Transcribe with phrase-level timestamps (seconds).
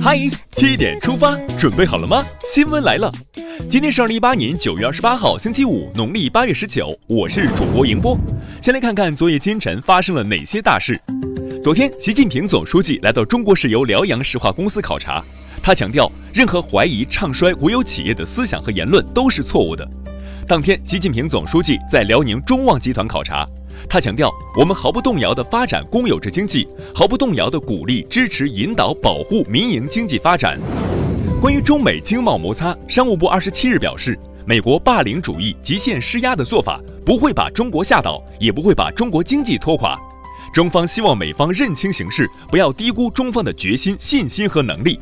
[0.00, 0.18] 嗨，
[0.52, 2.24] 七点出发，准备好了吗？
[2.40, 3.12] 新闻来了，
[3.68, 6.98] 今天是二零一八年九月二十八号，星期五，农历八月十九。
[7.06, 8.16] 我是主播迎波。
[8.62, 10.98] 先来看看昨夜今晨发生了哪些大事。
[11.62, 15.22] 昨天，习近平总书记来到中国石油辽阳石化公司考察，
[15.62, 19.86] 他强调，任何怀疑唱衰国有企业的思想和言论都是错误的。
[20.48, 23.46] 当天，习近平总书记在辽宁中旺集团考察。
[23.88, 30.58] 他强调，我们毫不动摇地发展公有制经济，毫不动摇地鼓励、支持、引导、保护民营经济发展。
[31.40, 39.98] 关于中美经贸摩擦，商务部二十七日表示，美国霸凌主义、极限施压的做法不会把中国吓倒，也不会把中国经济拖垮。
[40.52, 44.98] 中方希望美方认清形势，不要低估中方的决心、信心和能力。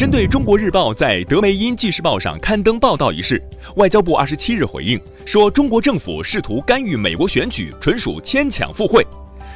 [0.00, 3.38] 针对《中国日报》在德梅因纪事报上刊登报道一事，
[3.76, 9.06] 外交部二十七日回应说，中国政府试图干预美国选举，纯属牵强附会。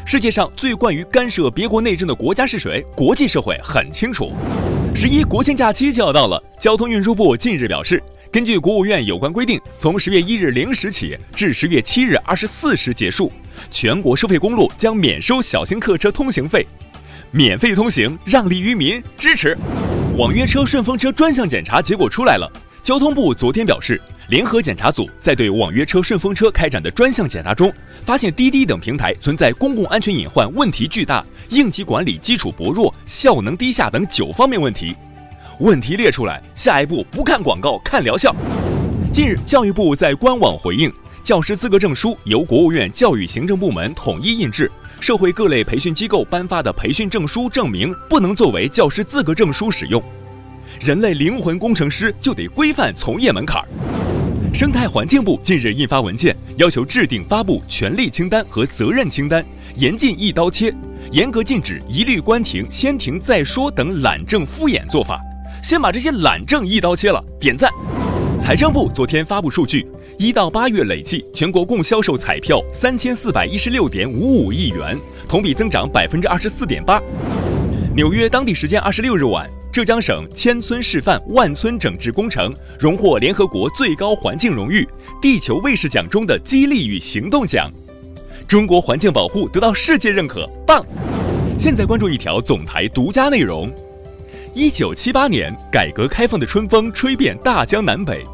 [0.05, 2.85] 世界上最惯于干涉别国内政的国家是谁？
[2.95, 4.33] 国际社会很清楚。
[4.95, 13.33] 十一国庆假期就要到了，交通运输部近日表示，根据国务院有关规定，从十月一日零时起至十月七日二十四时结束，
[13.71, 16.67] 全国收费公路将免收小型客车通行费，
[17.31, 19.57] 免费通行，让利于民，支持。
[20.17, 22.49] 网约车、顺风车专项检查结果出来了。
[22.85, 27.73] 交通部昨天表示，联合检查组在对网约车、顺风车开展的专项检查中，
[28.05, 34.95] 发现滴滴等平台存在公共安全隐患问题巨大、应急管理基础薄弱、效能低下等九方面问题。
[35.59, 38.33] 问题列出来，下一步不看广告，看疗效。
[39.13, 40.93] 近日，教育部在官网回应，
[41.25, 44.71] 教师资格证书由国务院教育行政部门统一印制。
[45.05, 50.03] 社会各类培训机构颁发的培训证书证明不能作为教师资格证书使用。
[50.81, 53.63] 人类灵魂工程师就得规范从业门槛。
[54.55, 59.45] 生态环境部近日印发文件，要求制定发布权利清单和责任清单，
[59.77, 60.75] 严禁一刀切，
[61.13, 65.21] 严格禁止一律关停、先停再说等懒政敷衍做法。
[65.63, 67.71] 先把这些懒政一刀切了，点赞。
[68.39, 69.87] 财政部昨天发布数据。
[70.19, 77.01] 一到八月累计，全国共销售彩票三千四百一十六点五五亿元，同比增长百分之二十四点八。
[77.95, 84.87] 纽约当地时间二十六日晚，浙江省千村示范万村整治工程荣获联合国最高环境荣誉——
[85.23, 87.71] 地球卫士奖中的激励与行动奖。
[88.47, 90.85] 中国环境保护得到世界认可，棒！
[91.59, 93.73] 现在关注一条总台独家内容：
[94.57, 98.25] 一九七八年，改革开放的春风吹遍大江南北。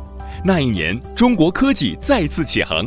[0.45, 2.87] 那一年，中国科技再次起航。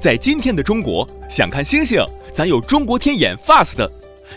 [0.00, 3.88] 在今天的中国，想看星星，咱有中国天眼 Fast；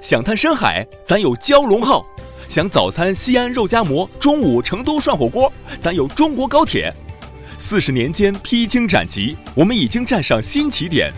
[0.03, 2.05] 想探深海，咱有蛟龙号；
[2.47, 6.93] 想早餐西安肉夹馍，中午成都涮火锅，咱有中国高铁。
[7.57, 11.11] 四十年间披荆斩棘，我们已经站上新起点。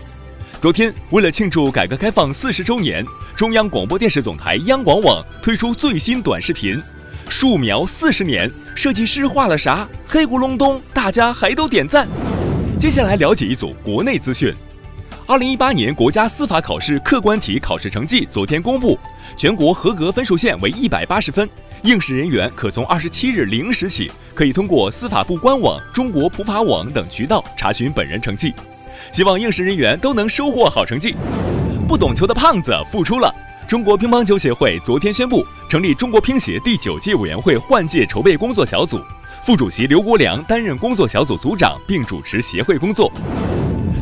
[0.58, 3.04] 昨天，为了庆祝改革开放四十周年，
[3.36, 6.82] 中央广播电视总台央广网推出最新短视频。
[7.30, 9.88] 树苗四十年，设计师画了啥？
[10.04, 12.08] 黑咕隆咚，大家还都点赞。
[12.76, 14.52] 接下来了解一组国内资讯。
[15.28, 18.98] 二零一八年国家司法考试客观题考试成绩昨天公布，
[19.36, 21.48] 全国合格分数线为一百八十分。
[21.82, 28.52] 应试人员可从二十七日零时起，可以通过司法部官网、中国普法网等渠道查询本人成绩。
[29.12, 31.14] 希望应试人员都能收获好成绩。
[31.86, 33.32] 不懂球的胖子复出了。
[33.70, 39.00] 中国乒乓球协会昨天宣布成立中国乒协第九届委员会换届筹备工作小组，
[39.44, 43.12] 副主席刘国梁担任工作小组组长，并主持协会工作。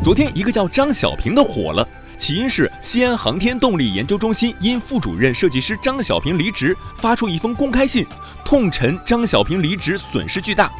[0.02, 1.86] 昨天，一个叫张小平的火了，
[2.16, 8.06] 起因是西安航天动力研究中心因副主任设计师张小平离职，发出一封公开信，
[8.46, 10.72] 痛陈张小平离职损失巨大。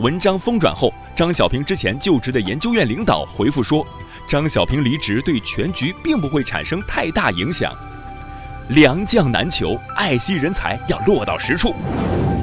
[0.00, 3.86] 文章疯转后，张小平之前就职的研究院领导回复说，
[4.26, 7.72] 张小平离职对全局并不会产生太大影响。
[8.68, 11.74] 良将难求，爱惜人才要落到实处。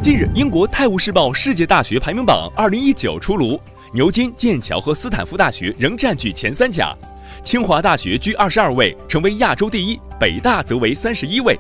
[0.03, 3.59] 近日，英国《泰晤士报》世界大学排名榜2019出炉，
[3.93, 6.93] 牛津、剑桥和斯坦福大学仍占据前三甲，
[7.41, 11.57] 清华大学居二十二位，成为亚洲第一，北大则为三十一位，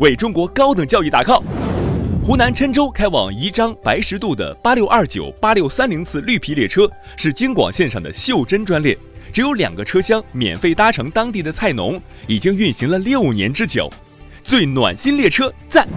[0.00, 1.42] 为中国高等教育打 call。
[2.24, 8.96] 湖南郴州开往宜章白石渡的八六二九、八六三零次绿皮列车是京广线上的袖珍专列。
[9.32, 13.90] 只有两个车厢，免费搭乘当地的菜农，已经运行了六年之久。
[14.42, 15.88] 最暖心列车赞！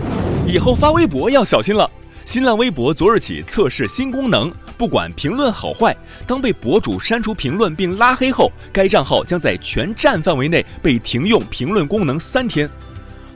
[0.47, 1.89] 以后发微博要小心了。
[2.23, 5.95] 新浪微博昨日起测试新功能，不管评论好坏，
[6.25, 12.69] 当被博主删除评论并拉黑后，该账号将在全站范围内被停用评论功能三天。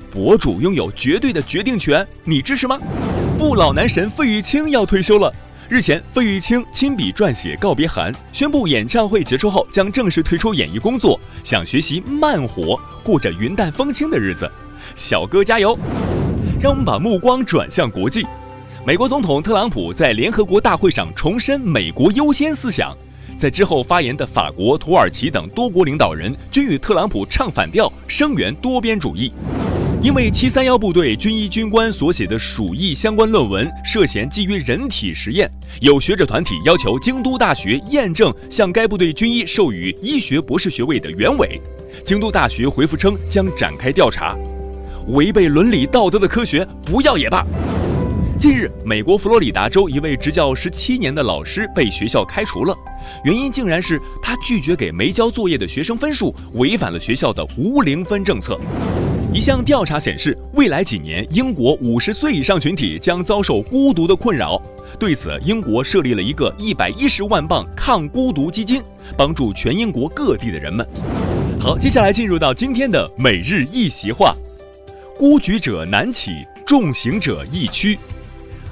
[0.10, 2.80] 博主拥有绝对的决定权，你支持吗？
[3.38, 5.32] 不老男神费玉清要退休了。
[5.70, 14.52] 日前，费玉清亲笔撰写告别函，宣布演唱会结束后将正式退出演艺工作，想学习慢活，过着云淡风轻的日子。
[14.96, 15.78] 小哥加油！
[16.60, 18.26] 让我们把目光转向国际。
[18.84, 22.98] 美国总统特朗普在联合国大会上重申“美国优先”思想，
[23.38, 29.32] 在之后发言的法国、土耳其等多国领导人均与特朗普唱反调，声援多边主义。
[30.02, 35.52] 因为七三幺部队军医军官所写的鼠疫相关论文涉嫌基于人体实验，
[35.82, 41.62] 有学者团体要求京都大学验证向该部队军医授予医学博士学位的原委。
[42.06, 44.38] 京都大学回复称将展开调查。
[45.10, 47.46] 违背伦理道德的科学不要也罢。
[48.40, 52.74] 近日，美国佛罗里达州一位执教十七年的老师被学校开除了，
[53.26, 58.58] 原因竟然是他拒绝给没交作业的学生分数，违反了学校的无零分政策。
[59.32, 64.60] 一项调查显示，未来几年英国五十岁以上群体将遭受孤独的困扰。
[64.98, 68.82] 对此，英国设立了一个一百一十万镑抗孤独基金，
[69.16, 70.86] 帮助全英国各地的人们。
[71.60, 74.36] 好，接下来进入到今天的每日一席话：
[75.16, 78.00] 孤举者难起，重行者易趋。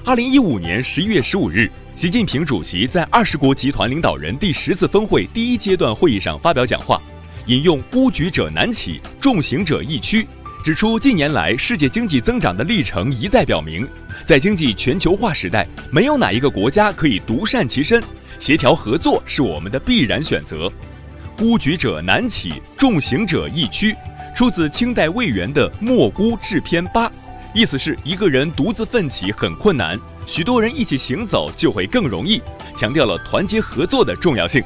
[0.03, 6.99] 二零一五年十一月十五日，习近平主席在二十国集团领导人第十次峰会第一阶段会议上发表讲话，
[7.45, 10.27] 引用“孤举者难起，重行者易趋”。
[10.67, 13.87] 指出，近年来世界经济增长的历程一再表明，
[14.25, 18.03] 在经济全球化时代，没有哪一个国家可以独善其身，
[18.37, 20.69] 协调合作是我们的必然选择。
[21.37, 23.95] 孤举者难起，重行者易趋，
[24.35, 27.07] 出自清代魏源的《莫孤志篇八》，
[27.53, 32.41] 意思是一个人独自奋起很困难，许多人一起行走就会更容易，
[32.75, 34.61] 强调了团结合作的重要性。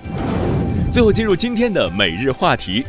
[0.92, 2.84] 最后进入今天的每日话题。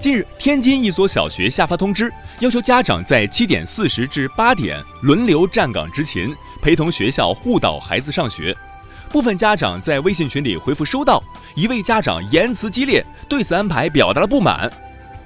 [0.00, 8.56] 近日，天津一所小学下发通知，要求家长在七点四十至八点轮流站岗执勤，陪同学校护导孩子上学。
[9.10, 11.22] 部分家长在微信群里回复收到，
[11.54, 14.72] 一位家长言辞激烈，对此安排表达了不满。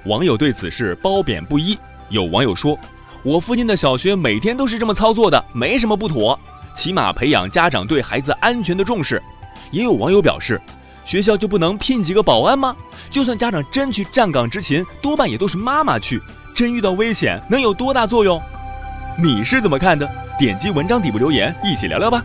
[0.07, 1.77] 网友对此是褒贬不一。
[2.09, 2.77] 有网友说
[3.23, 6.37] ：“我附近的小学每天都是这么操作的，没什么不妥，
[6.73, 9.23] 起码培养家长对孩子安全的重视。”
[9.71, 10.59] 也有网友表示。
[11.05, 12.75] 学校就不能聘几个保安吗？
[13.09, 16.21] 就算家长真去站岗执勤，多半也都是妈妈去。
[16.53, 18.41] 真遇到危险，能有多大作用？
[19.21, 20.09] 你是怎么看的？
[20.37, 22.23] 点击文章底部留言，一起聊聊吧。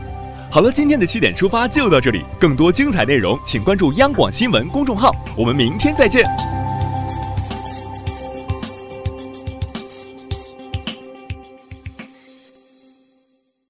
[0.50, 5.14] 好了，今天的七点出发就到这里，更多精彩内容请关注央广新闻公众号。
[5.36, 6.24] 我们明天再见。